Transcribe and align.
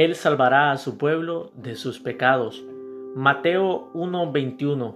Él 0.00 0.14
salvará 0.14 0.72
a 0.72 0.78
su 0.78 0.96
pueblo 0.96 1.52
de 1.54 1.76
sus 1.76 2.00
pecados. 2.00 2.64
Mateo 3.14 3.90
1:21 3.92 4.94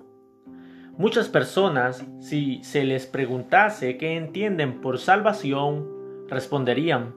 Muchas 0.97 1.29
personas, 1.29 2.07
si 2.21 2.65
se 2.65 2.85
les 2.85 3.05
preguntase 3.07 3.99
qué 3.99 4.17
entienden 4.17 4.81
por 4.81 4.99
salvación, 4.99 5.87
responderían, 6.27 7.15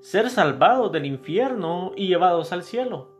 ser 0.00 0.30
salvados 0.30 0.92
del 0.92 1.04
infierno 1.04 1.90
y 1.96 2.06
llevados 2.06 2.52
al 2.52 2.62
cielo. 2.62 3.10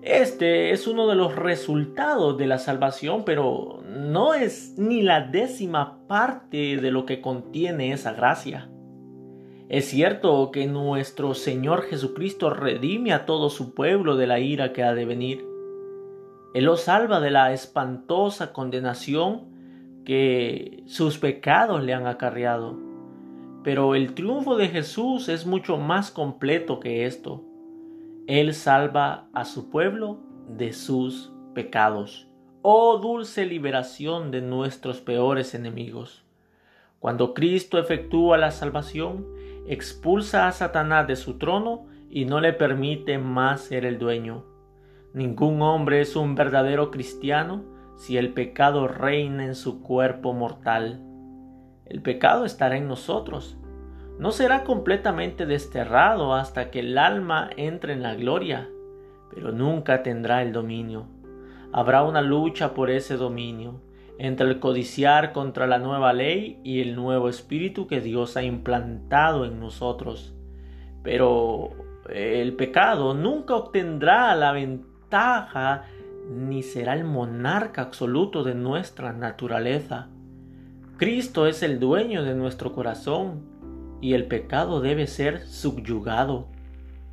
Este 0.00 0.70
es 0.70 0.86
uno 0.86 1.06
de 1.06 1.16
los 1.16 1.36
resultados 1.36 2.38
de 2.38 2.46
la 2.46 2.56
salvación, 2.56 3.26
pero 3.26 3.82
no 3.84 4.32
es 4.32 4.78
ni 4.78 5.02
la 5.02 5.20
décima 5.20 5.98
parte 6.08 6.78
de 6.78 6.90
lo 6.90 7.04
que 7.04 7.20
contiene 7.20 7.92
esa 7.92 8.14
gracia. 8.14 8.70
Es 9.68 9.86
cierto 9.86 10.52
que 10.52 10.68
nuestro 10.68 11.34
Señor 11.34 11.82
Jesucristo 11.82 12.50
redime 12.50 13.12
a 13.12 13.26
todo 13.26 13.50
su 13.50 13.74
pueblo 13.74 14.16
de 14.16 14.28
la 14.28 14.38
ira 14.38 14.72
que 14.72 14.84
ha 14.84 14.94
de 14.94 15.04
venir. 15.04 15.44
Él 16.54 16.66
los 16.66 16.82
salva 16.82 17.18
de 17.18 17.32
la 17.32 17.52
espantosa 17.52 18.52
condenación 18.52 19.56
que 20.04 20.84
sus 20.86 21.18
pecados 21.18 21.82
le 21.82 21.94
han 21.94 22.06
acarreado. 22.06 22.78
Pero 23.64 23.96
el 23.96 24.14
triunfo 24.14 24.56
de 24.56 24.68
Jesús 24.68 25.28
es 25.28 25.46
mucho 25.46 25.78
más 25.78 26.12
completo 26.12 26.78
que 26.78 27.04
esto. 27.04 27.42
Él 28.28 28.54
salva 28.54 29.26
a 29.32 29.44
su 29.44 29.68
pueblo 29.68 30.20
de 30.48 30.72
sus 30.72 31.32
pecados. 31.54 32.28
Oh 32.62 32.98
dulce 32.98 33.44
liberación 33.44 34.30
de 34.30 34.42
nuestros 34.42 35.00
peores 35.00 35.56
enemigos. 35.56 36.24
Cuando 37.00 37.34
Cristo 37.34 37.78
efectúa 37.78 38.38
la 38.38 38.52
salvación, 38.52 39.26
expulsa 39.66 40.46
a 40.46 40.52
Satanás 40.52 41.06
de 41.06 41.16
su 41.16 41.38
trono 41.38 41.86
y 42.08 42.24
no 42.24 42.40
le 42.40 42.52
permite 42.52 43.18
más 43.18 43.62
ser 43.62 43.84
el 43.84 43.98
dueño. 43.98 44.44
Ningún 45.12 45.62
hombre 45.62 46.00
es 46.00 46.14
un 46.16 46.34
verdadero 46.34 46.90
cristiano 46.90 47.64
si 47.96 48.16
el 48.16 48.32
pecado 48.32 48.86
reina 48.86 49.44
en 49.44 49.54
su 49.54 49.82
cuerpo 49.82 50.32
mortal. 50.32 51.02
El 51.86 52.02
pecado 52.02 52.44
estará 52.44 52.76
en 52.76 52.88
nosotros. 52.88 53.56
No 54.18 54.30
será 54.32 54.64
completamente 54.64 55.46
desterrado 55.46 56.34
hasta 56.34 56.70
que 56.70 56.80
el 56.80 56.98
alma 56.98 57.50
entre 57.56 57.92
en 57.92 58.02
la 58.02 58.14
gloria, 58.14 58.68
pero 59.34 59.52
nunca 59.52 60.02
tendrá 60.02 60.42
el 60.42 60.52
dominio. 60.52 61.06
Habrá 61.72 62.02
una 62.02 62.22
lucha 62.22 62.74
por 62.74 62.90
ese 62.90 63.16
dominio 63.16 63.80
entre 64.18 64.48
el 64.48 64.60
codiciar 64.60 65.32
contra 65.32 65.66
la 65.66 65.78
nueva 65.78 66.12
ley 66.12 66.60
y 66.64 66.80
el 66.80 66.96
nuevo 66.96 67.28
espíritu 67.28 67.86
que 67.86 68.00
Dios 68.00 68.36
ha 68.36 68.42
implantado 68.42 69.44
en 69.44 69.60
nosotros. 69.60 70.34
Pero 71.02 71.70
el 72.08 72.54
pecado 72.54 73.14
nunca 73.14 73.54
obtendrá 73.54 74.34
la 74.34 74.52
ventaja 74.52 75.84
ni 76.30 76.62
será 76.62 76.94
el 76.94 77.04
monarca 77.04 77.82
absoluto 77.82 78.42
de 78.42 78.54
nuestra 78.54 79.12
naturaleza. 79.12 80.08
Cristo 80.96 81.46
es 81.46 81.62
el 81.62 81.78
dueño 81.78 82.24
de 82.24 82.34
nuestro 82.34 82.72
corazón 82.72 83.42
y 84.00 84.14
el 84.14 84.26
pecado 84.26 84.80
debe 84.80 85.06
ser 85.06 85.46
subyugado. 85.46 86.48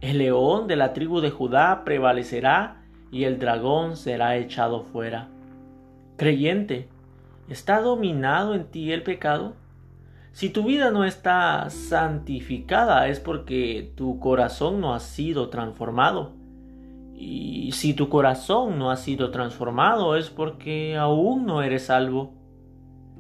El 0.01 0.19
león 0.19 0.67
de 0.67 0.75
la 0.75 0.93
tribu 0.93 1.21
de 1.21 1.31
Judá 1.31 1.83
prevalecerá 1.85 2.83
y 3.11 3.25
el 3.25 3.39
dragón 3.39 3.95
será 3.95 4.37
echado 4.37 4.83
fuera. 4.83 5.29
Creyente, 6.23 6.87
¿Está 7.49 7.81
dominado 7.81 8.55
en 8.55 8.67
ti 8.67 8.93
el 8.93 9.03
pecado? 9.03 9.55
Si 10.31 10.49
tu 10.49 10.63
vida 10.63 10.89
no 10.89 11.03
está 11.03 11.69
santificada 11.69 13.09
es 13.09 13.19
porque 13.19 13.91
tu 13.97 14.21
corazón 14.21 14.79
no 14.79 14.93
ha 14.93 15.01
sido 15.01 15.49
transformado. 15.49 16.31
Y 17.13 17.73
si 17.73 17.93
tu 17.93 18.07
corazón 18.07 18.79
no 18.79 18.89
ha 18.89 18.95
sido 18.95 19.31
transformado 19.31 20.15
es 20.15 20.29
porque 20.29 20.95
aún 20.95 21.45
no 21.45 21.61
eres 21.61 21.87
salvo. 21.87 22.31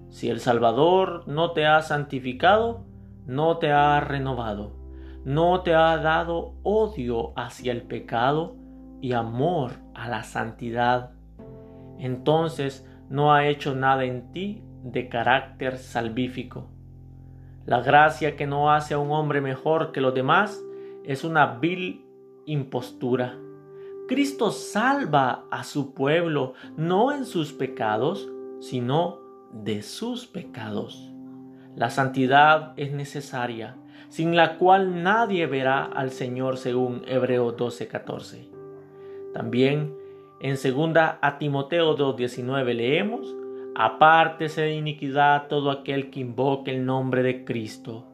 Si 0.09 0.29
el 0.29 0.39
Salvador 0.39 1.27
no 1.27 1.51
te 1.51 1.65
ha 1.65 1.81
santificado, 1.81 2.85
no 3.25 3.57
te 3.57 3.73
ha 3.73 3.99
renovado, 3.99 4.71
no 5.25 5.59
te 5.59 5.75
ha 5.75 5.97
dado 5.97 6.53
odio 6.63 7.33
hacia 7.35 7.73
el 7.73 7.81
pecado 7.81 8.55
y 9.01 9.11
amor 9.11 9.73
a 9.93 10.07
la 10.07 10.23
santidad, 10.23 11.11
entonces 11.99 12.87
no 13.13 13.31
ha 13.31 13.47
hecho 13.47 13.75
nada 13.75 14.05
en 14.05 14.31
ti 14.31 14.63
de 14.83 15.07
carácter 15.07 15.77
salvífico. 15.77 16.71
La 17.63 17.79
gracia 17.79 18.35
que 18.35 18.47
no 18.47 18.71
hace 18.71 18.95
a 18.95 18.97
un 18.97 19.11
hombre 19.11 19.39
mejor 19.39 19.91
que 19.91 20.01
los 20.01 20.15
demás 20.15 20.59
es 21.05 21.23
una 21.23 21.59
vil 21.59 22.03
impostura. 22.47 23.37
Cristo 24.07 24.49
salva 24.49 25.45
a 25.51 25.63
su 25.63 25.93
pueblo 25.93 26.55
no 26.75 27.11
en 27.11 27.25
sus 27.25 27.53
pecados, 27.53 28.27
sino 28.61 29.19
de 29.51 29.83
sus 29.83 30.25
pecados. 30.25 31.13
La 31.75 31.91
santidad 31.91 32.73
es 32.77 32.93
necesaria, 32.93 33.77
sin 34.09 34.35
la 34.35 34.57
cual 34.57 35.03
nadie 35.03 35.45
verá 35.45 35.85
al 35.85 36.09
Señor 36.09 36.57
según 36.57 37.03
Hebreo 37.05 37.55
12:14. 37.55 38.49
También 39.35 40.02
en 40.43 40.57
segunda 40.57 41.19
a 41.21 41.37
Timoteo 41.37 41.97
2.19 41.97 42.73
leemos, 42.73 43.33
apártese 43.75 44.61
de 44.63 44.75
iniquidad 44.75 45.47
todo 45.47 45.71
aquel 45.71 46.11
que 46.11 46.19
invoque 46.19 46.71
el 46.71 46.85
nombre 46.85 47.23
de 47.23 47.45
Cristo. 47.45 48.05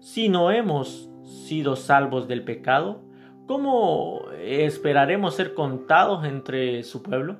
Si 0.00 0.30
no 0.30 0.50
hemos 0.50 1.10
sido 1.22 1.76
salvos 1.76 2.28
del 2.28 2.44
pecado, 2.44 3.02
¿cómo 3.46 4.22
esperaremos 4.40 5.34
ser 5.34 5.52
contados 5.52 6.24
entre 6.24 6.82
su 6.82 7.02
pueblo? 7.02 7.36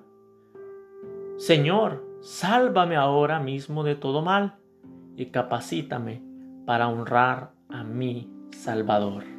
Señor, 1.39 2.05
sálvame 2.21 2.97
ahora 2.97 3.41
mismo 3.41 3.85
de 3.85 3.95
todo 3.95 4.21
mal 4.21 4.57
y 5.17 5.27
capacítame 5.27 6.23
para 6.67 6.89
honrar 6.89 7.53
a 7.71 7.85
mi 7.85 8.31
Salvador. 8.51 9.36